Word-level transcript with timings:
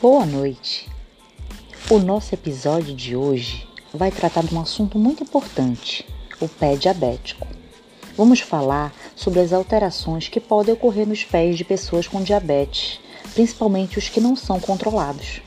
Boa 0.00 0.24
noite. 0.24 0.88
O 1.90 1.98
nosso 1.98 2.32
episódio 2.32 2.94
de 2.94 3.16
hoje 3.16 3.66
vai 3.92 4.12
tratar 4.12 4.44
de 4.44 4.54
um 4.54 4.60
assunto 4.60 4.96
muito 4.96 5.24
importante, 5.24 6.06
o 6.40 6.48
pé 6.48 6.76
diabético. 6.76 7.44
Vamos 8.16 8.38
falar 8.38 8.94
sobre 9.16 9.40
as 9.40 9.52
alterações 9.52 10.28
que 10.28 10.38
podem 10.38 10.72
ocorrer 10.72 11.04
nos 11.04 11.24
pés 11.24 11.58
de 11.58 11.64
pessoas 11.64 12.06
com 12.06 12.22
diabetes, 12.22 13.00
principalmente 13.34 13.98
os 13.98 14.08
que 14.08 14.20
não 14.20 14.36
são 14.36 14.60
controlados. 14.60 15.42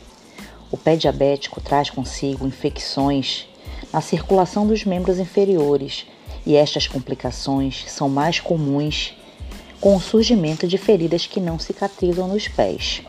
O 0.70 0.76
pé 0.76 0.98
diabético 0.98 1.62
traz 1.62 1.90
consigo 1.90 2.46
infecções 2.46 3.48
na 3.94 4.02
circulação 4.02 4.68
dos 4.68 4.84
membros 4.84 5.18
inferiores 5.18 6.06
e 6.46 6.58
estas 6.58 6.88
complicações 6.88 7.86
são 7.88 8.10
mais 8.10 8.42
comuns 8.42 9.14
com 9.80 9.96
o 9.96 10.02
surgimento 10.02 10.68
de 10.68 10.78
feridas 10.78 11.26
que 11.26 11.40
não 11.40 11.58
cicatrizam 11.58 12.28
nos 12.28 12.50
pés. 12.50 13.02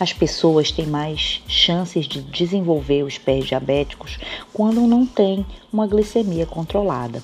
As 0.00 0.12
pessoas 0.12 0.70
têm 0.70 0.86
mais 0.86 1.42
chances 1.48 2.06
de 2.06 2.20
desenvolver 2.22 3.02
os 3.02 3.18
pés 3.18 3.46
diabéticos 3.46 4.18
quando 4.52 4.86
não 4.86 5.04
têm 5.04 5.44
uma 5.72 5.88
glicemia 5.88 6.46
controlada. 6.46 7.20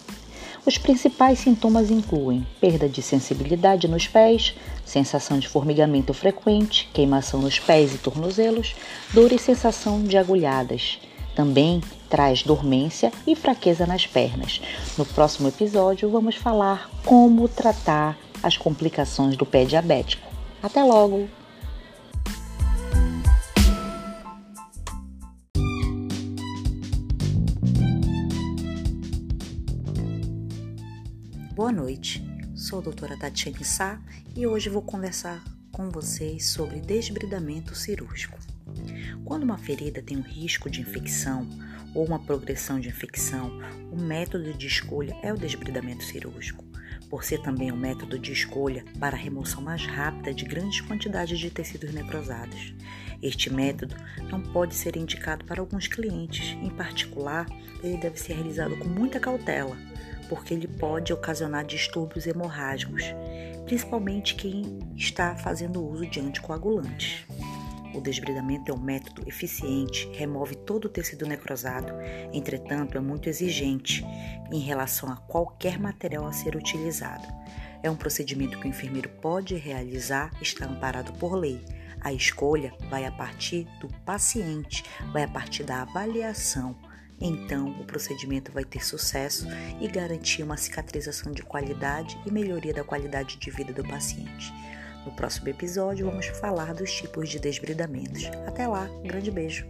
Os 0.66 0.78
principais 0.78 1.38
sintomas 1.38 1.90
incluem 1.90 2.44
perda 2.60 2.88
de 2.88 3.02
sensibilidade 3.02 3.86
nos 3.86 4.08
pés, 4.08 4.54
sensação 4.84 5.38
de 5.38 5.46
formigamento 5.46 6.12
frequente, 6.14 6.88
queimação 6.92 7.40
nos 7.42 7.58
pés 7.58 7.94
e 7.94 7.98
tornozelos, 7.98 8.74
dor 9.12 9.30
e 9.30 9.38
sensação 9.38 10.02
de 10.02 10.16
agulhadas. 10.16 10.98
Também 11.36 11.80
traz 12.08 12.42
dormência 12.42 13.12
e 13.26 13.36
fraqueza 13.36 13.86
nas 13.86 14.06
pernas. 14.06 14.60
No 14.96 15.04
próximo 15.04 15.48
episódio, 15.48 16.10
vamos 16.10 16.36
falar 16.36 16.90
como 17.04 17.46
tratar 17.46 18.18
as 18.42 18.56
complicações 18.56 19.36
do 19.36 19.44
pé 19.44 19.64
diabético. 19.64 20.26
Até 20.62 20.82
logo! 20.82 21.28
Boa 31.54 31.70
noite, 31.70 32.20
sou 32.56 32.80
a 32.80 32.82
doutora 32.82 33.16
Tatiane 33.16 33.64
Sá 33.64 34.02
e 34.34 34.44
hoje 34.44 34.68
vou 34.68 34.82
conversar 34.82 35.40
com 35.70 35.88
vocês 35.88 36.48
sobre 36.48 36.80
desbridamento 36.80 37.76
cirúrgico. 37.76 38.36
Quando 39.24 39.44
uma 39.44 39.56
ferida 39.56 40.02
tem 40.02 40.16
um 40.16 40.22
risco 40.22 40.68
de 40.68 40.80
infecção 40.80 41.48
ou 41.94 42.04
uma 42.04 42.18
progressão 42.18 42.80
de 42.80 42.88
infecção, 42.88 43.52
o 43.92 43.96
método 43.96 44.52
de 44.52 44.66
escolha 44.66 45.16
é 45.22 45.32
o 45.32 45.38
desbridamento 45.38 46.02
cirúrgico 46.02 46.64
por 47.08 47.22
ser 47.22 47.40
também 47.42 47.70
um 47.70 47.76
método 47.76 48.18
de 48.18 48.32
escolha 48.32 48.84
para 48.98 49.16
a 49.16 49.20
remoção 49.20 49.62
mais 49.62 49.86
rápida 49.86 50.34
de 50.34 50.44
grandes 50.44 50.80
quantidades 50.80 51.38
de 51.38 51.50
tecidos 51.50 51.94
necrosados. 51.94 52.74
Este 53.22 53.52
método 53.52 53.94
não 54.30 54.40
pode 54.40 54.74
ser 54.74 54.96
indicado 54.96 55.44
para 55.44 55.60
alguns 55.60 55.86
clientes, 55.86 56.56
em 56.60 56.70
particular, 56.70 57.46
ele 57.82 57.98
deve 57.98 58.18
ser 58.18 58.34
realizado 58.34 58.76
com 58.76 58.88
muita 58.88 59.20
cautela, 59.20 59.76
porque 60.28 60.54
ele 60.54 60.66
pode 60.66 61.12
ocasionar 61.12 61.64
distúrbios 61.64 62.26
hemorrágicos, 62.26 63.02
principalmente 63.64 64.34
quem 64.34 64.78
está 64.96 65.36
fazendo 65.36 65.84
uso 65.84 66.06
de 66.06 66.20
anticoagulantes. 66.20 67.26
O 67.94 68.00
desbridamento 68.00 68.72
é 68.72 68.74
um 68.74 68.80
método 68.80 69.22
eficiente, 69.28 70.08
remove 70.14 70.56
todo 70.56 70.86
o 70.86 70.88
tecido 70.88 71.26
necrosado, 71.26 71.92
entretanto, 72.32 72.98
é 72.98 73.00
muito 73.00 73.28
exigente 73.28 74.04
em 74.52 74.58
relação 74.58 75.08
a 75.12 75.16
qualquer 75.16 75.78
material 75.78 76.26
a 76.26 76.32
ser 76.32 76.56
utilizado. 76.56 77.26
É 77.84 77.90
um 77.90 77.94
procedimento 77.94 78.58
que 78.58 78.66
o 78.66 78.70
enfermeiro 78.70 79.08
pode 79.20 79.54
realizar, 79.54 80.30
está 80.42 80.66
amparado 80.66 81.12
por 81.18 81.34
lei. 81.34 81.64
A 82.00 82.12
escolha 82.12 82.72
vai 82.90 83.04
a 83.04 83.12
partir 83.12 83.64
do 83.80 83.88
paciente, 84.04 84.82
vai 85.12 85.22
a 85.22 85.28
partir 85.28 85.62
da 85.62 85.82
avaliação. 85.82 86.76
Então, 87.20 87.70
o 87.80 87.84
procedimento 87.84 88.52
vai 88.52 88.64
ter 88.64 88.84
sucesso 88.84 89.46
e 89.80 89.88
garantir 89.88 90.42
uma 90.42 90.56
cicatrização 90.56 91.32
de 91.32 91.42
qualidade 91.42 92.18
e 92.26 92.30
melhoria 92.30 92.74
da 92.74 92.84
qualidade 92.84 93.38
de 93.38 93.50
vida 93.50 93.72
do 93.72 93.84
paciente. 93.84 94.52
No 95.04 95.12
próximo 95.12 95.48
episódio, 95.48 96.06
vamos 96.06 96.26
falar 96.26 96.74
dos 96.74 96.90
tipos 96.90 97.28
de 97.28 97.38
desbridamentos. 97.38 98.24
Até 98.46 98.66
lá, 98.66 98.88
grande 99.04 99.30
beijo! 99.30 99.66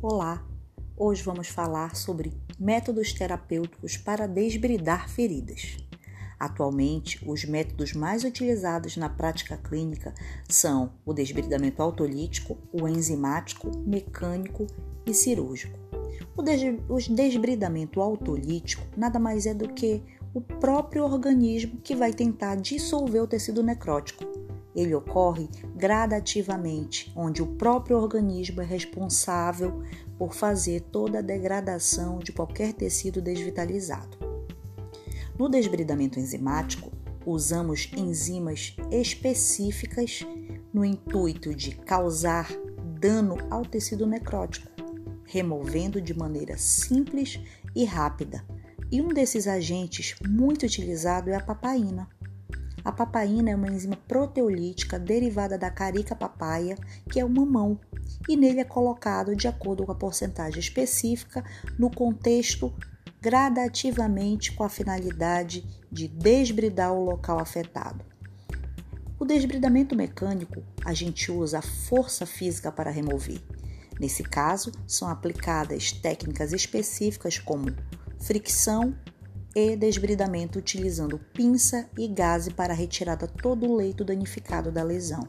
Olá! 0.00 0.46
Hoje 0.96 1.22
vamos 1.22 1.48
falar 1.48 1.96
sobre 1.96 2.32
métodos 2.58 3.12
terapêuticos 3.12 3.96
para 3.96 4.26
desbridar 4.26 5.08
feridas. 5.08 5.89
Atualmente, 6.40 7.22
os 7.28 7.44
métodos 7.44 7.92
mais 7.92 8.24
utilizados 8.24 8.96
na 8.96 9.10
prática 9.10 9.58
clínica 9.58 10.14
são 10.48 10.94
o 11.04 11.12
desbridamento 11.12 11.82
autolítico, 11.82 12.56
o 12.72 12.88
enzimático, 12.88 13.70
mecânico 13.86 14.66
e 15.04 15.12
cirúrgico. 15.12 15.78
O, 16.34 16.40
des 16.40 16.62
o 16.88 17.14
desbridamento 17.14 18.00
autolítico 18.00 18.82
nada 18.96 19.18
mais 19.18 19.44
é 19.44 19.52
do 19.52 19.68
que 19.68 20.02
o 20.32 20.40
próprio 20.40 21.04
organismo 21.04 21.78
que 21.82 21.94
vai 21.94 22.10
tentar 22.10 22.54
dissolver 22.54 23.22
o 23.22 23.26
tecido 23.26 23.62
necrótico. 23.62 24.24
Ele 24.74 24.94
ocorre 24.94 25.46
gradativamente, 25.76 27.12
onde 27.14 27.42
o 27.42 27.46
próprio 27.46 27.98
organismo 27.98 28.62
é 28.62 28.64
responsável 28.64 29.82
por 30.16 30.32
fazer 30.32 30.80
toda 30.90 31.18
a 31.18 31.22
degradação 31.22 32.18
de 32.18 32.32
qualquer 32.32 32.72
tecido 32.72 33.20
desvitalizado. 33.20 34.29
No 35.40 35.48
desbridamento 35.48 36.20
enzimático, 36.20 36.92
usamos 37.24 37.90
enzimas 37.96 38.76
específicas 38.90 40.20
no 40.70 40.84
intuito 40.84 41.54
de 41.54 41.74
causar 41.76 42.46
dano 43.00 43.38
ao 43.48 43.64
tecido 43.64 44.06
necrótico, 44.06 44.70
removendo 45.24 45.98
de 45.98 46.12
maneira 46.12 46.58
simples 46.58 47.40
e 47.74 47.86
rápida. 47.86 48.44
E 48.92 49.00
um 49.00 49.08
desses 49.08 49.48
agentes 49.48 50.14
muito 50.28 50.66
utilizado 50.66 51.30
é 51.30 51.36
a 51.36 51.42
papaina. 51.42 52.06
A 52.84 52.92
papaina 52.92 53.48
é 53.50 53.56
uma 53.56 53.70
enzima 53.70 53.96
proteolítica 53.96 54.98
derivada 54.98 55.56
da 55.56 55.70
carica 55.70 56.14
papaya, 56.14 56.76
que 57.10 57.18
é 57.18 57.24
o 57.24 57.30
mamão, 57.30 57.80
e 58.28 58.36
nele 58.36 58.60
é 58.60 58.64
colocado 58.64 59.34
de 59.34 59.48
acordo 59.48 59.86
com 59.86 59.92
a 59.92 59.94
porcentagem 59.94 60.60
específica 60.60 61.42
no 61.78 61.90
contexto 61.90 62.74
gradativamente 63.20 64.52
com 64.52 64.64
a 64.64 64.68
finalidade 64.68 65.64
de 65.90 66.08
desbridar 66.08 66.92
o 66.92 67.04
local 67.04 67.38
afetado. 67.38 68.04
O 69.18 69.24
desbridamento 69.24 69.94
mecânico, 69.94 70.62
a 70.84 70.94
gente 70.94 71.30
usa 71.30 71.58
a 71.58 71.62
força 71.62 72.24
física 72.24 72.72
para 72.72 72.90
remover. 72.90 73.40
Nesse 74.00 74.22
caso, 74.22 74.72
são 74.86 75.08
aplicadas 75.08 75.92
técnicas 75.92 76.54
específicas 76.54 77.38
como 77.38 77.66
fricção 78.18 78.96
e 79.54 79.76
desbridamento 79.76 80.58
utilizando 80.58 81.18
pinça 81.34 81.90
e 81.98 82.08
gaze 82.08 82.50
para 82.50 82.72
retirada 82.72 83.26
todo 83.26 83.66
o 83.66 83.76
leito 83.76 84.04
danificado 84.04 84.72
da 84.72 84.82
lesão. 84.82 85.28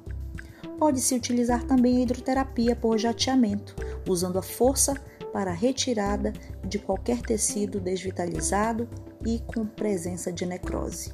Pode-se 0.79 1.13
utilizar 1.13 1.63
também 1.63 1.97
a 1.97 2.01
hidroterapia 2.01 2.75
por 2.75 2.97
jateamento, 2.97 3.75
usando 4.07 4.39
a 4.39 4.41
força 4.41 4.93
para 5.31 5.51
retirada 5.51 6.33
de 6.63 6.79
qualquer 6.79 7.21
tecido 7.21 7.79
desvitalizado 7.79 8.87
e 9.25 9.39
com 9.39 9.65
presença 9.65 10.31
de 10.31 10.45
necrose. 10.45 11.13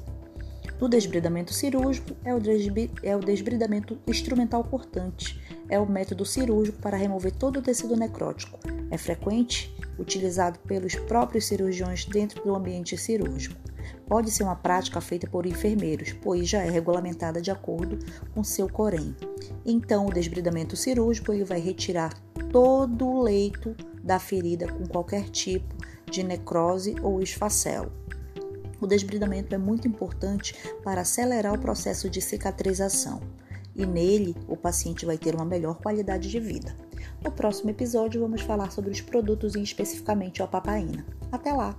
No 0.80 0.88
desbridamento 0.88 1.52
cirúrgico, 1.52 2.16
é 2.24 2.32
o, 2.32 2.38
é 3.02 3.16
o 3.16 3.20
desbridamento 3.20 3.98
instrumental 4.06 4.62
cortante. 4.62 5.40
É 5.68 5.78
o 5.78 5.84
método 5.84 6.24
cirúrgico 6.24 6.78
para 6.80 6.96
remover 6.96 7.32
todo 7.32 7.58
o 7.58 7.62
tecido 7.62 7.96
necrótico. 7.96 8.60
É 8.88 8.96
frequente, 8.96 9.74
utilizado 9.98 10.58
pelos 10.60 10.94
próprios 10.94 11.46
cirurgiões 11.46 12.04
dentro 12.04 12.44
do 12.44 12.54
ambiente 12.54 12.96
cirúrgico. 12.96 13.56
Pode 14.06 14.30
ser 14.30 14.44
uma 14.44 14.54
prática 14.54 15.00
feita 15.00 15.26
por 15.26 15.46
enfermeiros, 15.46 16.12
pois 16.22 16.48
já 16.48 16.62
é 16.62 16.70
regulamentada 16.70 17.42
de 17.42 17.50
acordo 17.50 17.98
com 18.32 18.44
seu 18.44 18.68
corém. 18.68 19.16
Então, 19.66 20.06
o 20.06 20.12
desbridamento 20.12 20.76
cirúrgico 20.76 21.32
ele 21.32 21.44
vai 21.44 21.60
retirar 21.60 22.14
todo 22.50 23.06
o 23.06 23.22
leito 23.22 23.74
da 24.08 24.18
ferida 24.18 24.66
com 24.72 24.86
qualquer 24.86 25.28
tipo 25.28 25.74
de 26.10 26.22
necrose 26.22 26.96
ou 27.02 27.20
esfacelo. 27.20 27.92
O 28.80 28.86
desbridamento 28.86 29.54
é 29.54 29.58
muito 29.58 29.86
importante 29.86 30.54
para 30.82 31.02
acelerar 31.02 31.52
o 31.52 31.58
processo 31.58 32.08
de 32.08 32.22
cicatrização 32.22 33.20
e 33.76 33.84
nele 33.84 34.34
o 34.48 34.56
paciente 34.56 35.04
vai 35.04 35.18
ter 35.18 35.34
uma 35.34 35.44
melhor 35.44 35.76
qualidade 35.76 36.30
de 36.30 36.40
vida. 36.40 36.74
No 37.22 37.30
próximo 37.30 37.68
episódio 37.68 38.22
vamos 38.22 38.40
falar 38.40 38.70
sobre 38.70 38.90
os 38.90 39.02
produtos 39.02 39.54
e 39.54 39.62
especificamente 39.62 40.42
a 40.42 40.46
papaina. 40.46 41.04
Até 41.30 41.52
lá! 41.52 41.76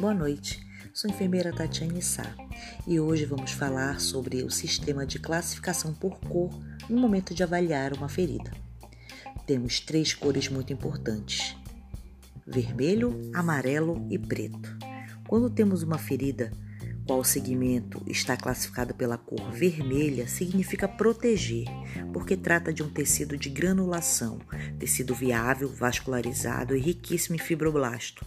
Boa 0.00 0.14
noite. 0.14 0.64
Sou 0.94 1.10
enfermeira 1.10 1.52
Tatiane 1.52 2.00
Sá 2.00 2.22
e 2.86 3.00
hoje 3.00 3.24
vamos 3.24 3.50
falar 3.50 4.00
sobre 4.00 4.44
o 4.44 4.50
sistema 4.50 5.04
de 5.04 5.18
classificação 5.18 5.92
por 5.92 6.20
cor 6.20 6.50
no 6.88 6.96
momento 7.00 7.34
de 7.34 7.42
avaliar 7.42 7.92
uma 7.92 8.08
ferida. 8.08 8.52
Temos 9.44 9.80
três 9.80 10.14
cores 10.14 10.48
muito 10.48 10.72
importantes: 10.72 11.56
vermelho, 12.46 13.20
amarelo 13.34 14.06
e 14.08 14.16
preto. 14.16 14.78
Quando 15.26 15.50
temos 15.50 15.82
uma 15.82 15.98
ferida 15.98 16.52
qual 17.04 17.24
segmento 17.24 18.00
está 18.06 18.36
classificado 18.36 18.94
pela 18.94 19.18
cor 19.18 19.50
vermelha, 19.50 20.28
significa 20.28 20.86
proteger, 20.86 21.66
porque 22.12 22.36
trata 22.36 22.72
de 22.72 22.84
um 22.84 22.88
tecido 22.88 23.36
de 23.36 23.50
granulação, 23.50 24.38
tecido 24.78 25.12
viável, 25.12 25.68
vascularizado 25.68 26.76
e 26.76 26.80
riquíssimo 26.80 27.34
em 27.34 27.40
fibroblasto. 27.40 28.24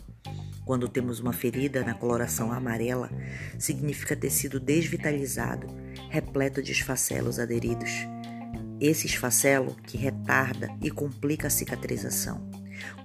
Quando 0.67 0.89
temos 0.89 1.21
uma 1.21 1.31
ferida 1.31 1.81
na 1.81 1.93
coloração 1.93 2.51
amarela, 2.51 3.09
significa 3.57 4.17
tecido 4.17 4.59
desvitalizado, 4.59 5.65
repleto 6.09 6.61
de 6.61 6.73
esfacelos 6.73 7.39
aderidos. 7.39 7.89
Esse 8.77 9.07
esfacelo 9.07 9.77
que 9.83 9.97
retarda 9.97 10.69
e 10.81 10.91
complica 10.91 11.47
a 11.47 11.49
cicatrização. 11.49 12.51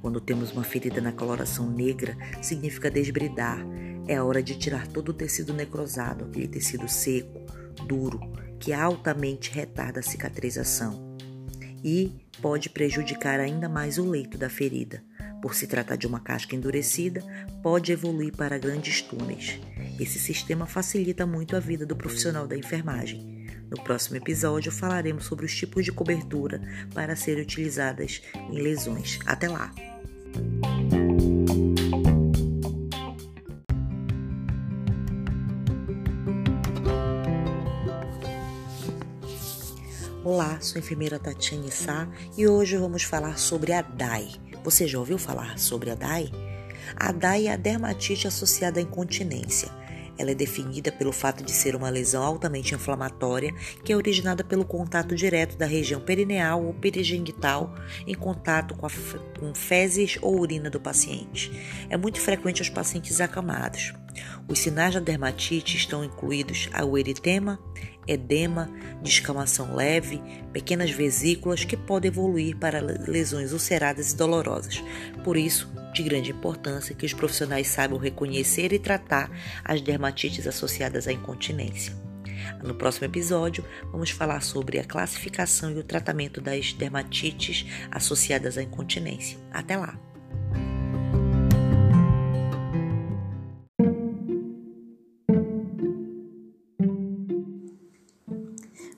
Quando 0.00 0.20
temos 0.20 0.50
uma 0.50 0.64
ferida 0.64 1.00
na 1.00 1.12
coloração 1.12 1.70
negra, 1.70 2.16
significa 2.42 2.90
desbridar. 2.90 3.64
É 4.08 4.20
hora 4.20 4.42
de 4.42 4.58
tirar 4.58 4.88
todo 4.88 5.10
o 5.10 5.14
tecido 5.14 5.54
necrosado, 5.54 6.24
aquele 6.24 6.48
tecido 6.48 6.88
seco, 6.88 7.46
duro, 7.86 8.18
que 8.58 8.72
altamente 8.72 9.52
retarda 9.52 10.00
a 10.00 10.02
cicatrização 10.02 11.12
e 11.84 12.12
pode 12.40 12.68
prejudicar 12.68 13.40
ainda 13.40 13.68
mais 13.68 13.98
o 13.98 14.08
leito 14.08 14.36
da 14.36 14.48
ferida. 14.48 15.02
Por 15.42 15.56
se 15.56 15.66
tratar 15.66 15.96
de 15.96 16.06
uma 16.06 16.20
casca 16.20 16.54
endurecida, 16.54 17.20
pode 17.64 17.90
evoluir 17.90 18.32
para 18.32 18.56
grandes 18.58 19.02
túneis. 19.02 19.58
Esse 19.98 20.16
sistema 20.16 20.66
facilita 20.66 21.26
muito 21.26 21.56
a 21.56 21.60
vida 21.60 21.84
do 21.84 21.96
profissional 21.96 22.46
da 22.46 22.56
enfermagem. 22.56 23.44
No 23.68 23.82
próximo 23.82 24.16
episódio 24.16 24.70
falaremos 24.70 25.24
sobre 25.24 25.44
os 25.44 25.52
tipos 25.52 25.84
de 25.84 25.90
cobertura 25.90 26.62
para 26.94 27.16
serem 27.16 27.42
utilizadas 27.42 28.22
em 28.52 28.62
lesões. 28.62 29.18
Até 29.26 29.48
lá! 29.48 29.74
Olá, 40.22 40.60
sou 40.60 40.76
a 40.76 40.78
enfermeira 40.78 41.18
Tatiane 41.18 41.72
Sá 41.72 42.08
e 42.38 42.46
hoje 42.46 42.76
vamos 42.76 43.02
falar 43.02 43.36
sobre 43.38 43.72
a 43.72 43.82
DAI 43.82 44.41
você 44.62 44.86
já 44.86 44.98
ouviu 44.98 45.18
falar 45.18 45.58
sobre 45.58 45.90
a 45.90 45.94
DAI? 45.94 46.30
A 46.96 47.12
DAI 47.12 47.46
é 47.46 47.52
a 47.52 47.56
dermatite 47.56 48.26
associada 48.26 48.80
à 48.80 48.82
incontinência. 48.82 49.70
Ela 50.18 50.32
é 50.32 50.34
definida 50.34 50.92
pelo 50.92 51.10
fato 51.10 51.42
de 51.42 51.50
ser 51.50 51.74
uma 51.74 51.88
lesão 51.88 52.22
altamente 52.22 52.74
inflamatória 52.74 53.52
que 53.82 53.92
é 53.92 53.96
originada 53.96 54.44
pelo 54.44 54.64
contato 54.64 55.14
direto 55.14 55.56
da 55.56 55.66
região 55.66 56.00
perineal 56.00 56.64
ou 56.64 56.74
perigengital 56.74 57.74
em 58.06 58.14
contato 58.14 58.74
com, 58.74 58.86
com 59.40 59.54
fezes 59.54 60.18
ou 60.20 60.38
urina 60.38 60.68
do 60.68 60.80
paciente. 60.80 61.50
É 61.88 61.96
muito 61.96 62.20
frequente 62.20 62.60
aos 62.60 62.68
pacientes 62.68 63.20
acamados. 63.20 63.94
Os 64.48 64.58
sinais 64.58 64.94
da 64.94 65.00
dermatite 65.00 65.76
estão 65.76 66.04
incluídos 66.04 66.68
o 66.84 66.98
eritema, 66.98 67.58
edema, 68.06 68.70
descamação 69.02 69.74
leve, 69.74 70.20
pequenas 70.52 70.90
vesículas 70.90 71.64
que 71.64 71.76
podem 71.76 72.10
evoluir 72.10 72.56
para 72.56 72.80
lesões 72.80 73.52
ulceradas 73.52 74.12
e 74.12 74.16
dolorosas. 74.16 74.82
Por 75.24 75.36
isso, 75.36 75.70
de 75.94 76.02
grande 76.02 76.30
importância 76.30 76.94
que 76.94 77.06
os 77.06 77.12
profissionais 77.12 77.68
saibam 77.68 77.98
reconhecer 77.98 78.72
e 78.72 78.78
tratar 78.78 79.30
as 79.64 79.80
dermatites 79.80 80.46
associadas 80.46 81.06
à 81.06 81.12
incontinência. 81.12 81.94
No 82.62 82.74
próximo 82.74 83.06
episódio, 83.06 83.64
vamos 83.90 84.10
falar 84.10 84.40
sobre 84.40 84.78
a 84.78 84.84
classificação 84.84 85.70
e 85.70 85.78
o 85.78 85.84
tratamento 85.84 86.40
das 86.40 86.72
dermatites 86.72 87.66
associadas 87.90 88.58
à 88.58 88.62
incontinência. 88.62 89.38
Até 89.52 89.76
lá! 89.76 89.98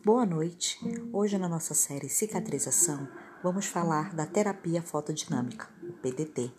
Boa 0.04 0.26
noite! 0.26 0.78
Hoje, 1.14 1.38
na 1.38 1.48
nossa 1.48 1.72
série 1.72 2.10
Cicatrização, 2.10 3.08
vamos 3.42 3.64
falar 3.64 4.14
da 4.14 4.26
terapia 4.26 4.82
fotodinâmica, 4.82 5.66
o 5.82 5.94
PDT. 5.94 6.52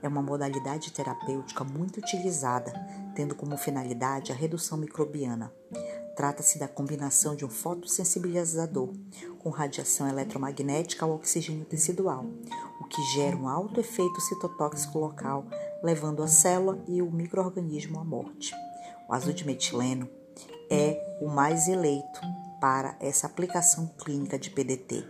É 0.00 0.06
uma 0.06 0.22
modalidade 0.22 0.92
terapêutica 0.92 1.64
muito 1.64 1.98
utilizada, 1.98 2.72
tendo 3.16 3.34
como 3.34 3.56
finalidade 3.56 4.30
a 4.30 4.34
redução 4.36 4.78
microbiana. 4.78 5.52
Trata-se 6.14 6.56
da 6.56 6.68
combinação 6.68 7.34
de 7.34 7.44
um 7.44 7.50
fotossensibilizador 7.50 8.94
com 9.40 9.50
radiação 9.50 10.08
eletromagnética 10.08 11.04
ao 11.04 11.16
oxigênio 11.16 11.64
tecidual, 11.64 12.24
o 12.80 12.84
que 12.84 13.02
gera 13.12 13.36
um 13.36 13.48
alto 13.48 13.80
efeito 13.80 14.20
citotóxico 14.20 15.00
local, 15.00 15.44
levando 15.82 16.22
a 16.22 16.28
célula 16.28 16.80
e 16.86 17.02
o 17.02 17.10
microorganismo 17.10 17.98
à 17.98 18.04
morte. 18.04 18.54
O 19.08 19.12
azul 19.12 19.32
de 19.32 19.44
metileno 19.44 20.08
é 20.70 21.18
o 21.20 21.28
mais 21.28 21.66
eleito 21.66 22.20
para 22.64 22.96
essa 22.98 23.26
aplicação 23.26 23.90
clínica 24.02 24.38
de 24.38 24.48
PDT, 24.48 25.04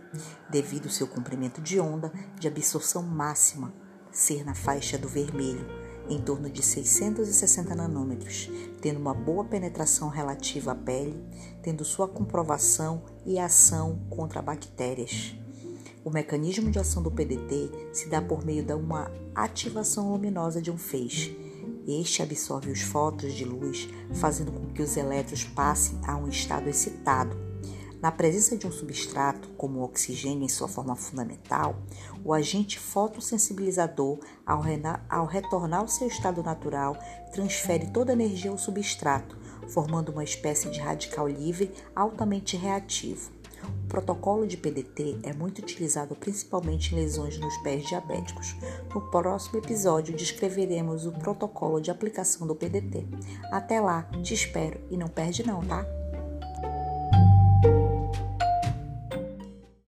devido 0.49 0.87
ao 0.87 0.91
seu 0.91 1.07
comprimento 1.07 1.61
de 1.61 1.79
onda 1.79 2.11
de 2.37 2.49
absorção 2.49 3.01
máxima 3.01 3.73
ser 4.11 4.43
na 4.43 4.53
faixa 4.53 4.97
do 4.97 5.07
vermelho, 5.07 5.65
em 6.09 6.19
torno 6.19 6.49
de 6.49 6.61
660 6.61 7.73
nanômetros, 7.73 8.51
tendo 8.81 8.99
uma 8.99 9.13
boa 9.13 9.45
penetração 9.45 10.09
relativa 10.09 10.73
à 10.73 10.75
pele, 10.75 11.15
tendo 11.63 11.85
sua 11.85 12.09
comprovação 12.09 13.03
e 13.25 13.39
ação 13.39 14.01
contra 14.09 14.41
bactérias. 14.41 15.33
O 16.03 16.09
mecanismo 16.09 16.69
de 16.69 16.77
ação 16.77 17.01
do 17.01 17.09
PDT 17.09 17.71
se 17.93 18.09
dá 18.09 18.21
por 18.21 18.45
meio 18.45 18.65
de 18.65 18.73
uma 18.73 19.09
ativação 19.33 20.11
luminosa 20.11 20.61
de 20.61 20.69
um 20.69 20.77
feixe. 20.77 21.39
Este 21.87 22.21
absorve 22.21 22.69
os 22.69 22.81
fótons 22.81 23.33
de 23.33 23.45
luz, 23.45 23.87
fazendo 24.15 24.51
com 24.51 24.73
que 24.73 24.81
os 24.81 24.97
elétrons 24.97 25.45
passem 25.45 25.97
a 26.03 26.17
um 26.17 26.27
estado 26.27 26.67
excitado, 26.67 27.44
na 28.01 28.11
presença 28.11 28.57
de 28.57 28.67
um 28.67 28.71
substrato, 28.71 29.49
como 29.57 29.79
o 29.79 29.83
oxigênio 29.83 30.43
em 30.43 30.49
sua 30.49 30.67
forma 30.67 30.95
fundamental, 30.95 31.75
o 32.23 32.33
agente 32.33 32.79
fotossensibilizador, 32.79 34.19
ao, 34.45 34.61
ao 35.09 35.25
retornar 35.25 35.81
ao 35.81 35.87
seu 35.87 36.07
estado 36.07 36.43
natural, 36.43 36.97
transfere 37.31 37.87
toda 37.87 38.11
a 38.11 38.13
energia 38.13 38.51
ao 38.51 38.57
substrato, 38.57 39.37
formando 39.67 40.09
uma 40.09 40.23
espécie 40.23 40.69
de 40.69 40.79
radical 40.79 41.27
livre 41.27 41.71
altamente 41.95 42.55
reativo. 42.55 43.35
O 43.85 43.87
protocolo 43.87 44.45
de 44.45 44.57
PDT 44.57 45.19
é 45.23 45.33
muito 45.33 45.59
utilizado 45.59 46.15
principalmente 46.15 46.93
em 46.93 46.99
lesões 46.99 47.39
nos 47.39 47.55
pés 47.57 47.87
diabéticos. 47.87 48.55
No 48.93 49.01
próximo 49.09 49.57
episódio 49.57 50.15
descreveremos 50.15 51.05
o 51.05 51.11
protocolo 51.11 51.79
de 51.79 51.89
aplicação 51.89 52.45
do 52.45 52.55
PDT. 52.55 53.07
Até 53.51 53.79
lá, 53.79 54.03
te 54.21 54.33
espero 54.33 54.79
e 54.91 54.97
não 54.97 55.07
perde 55.07 55.45
não, 55.45 55.63
tá? 55.63 55.85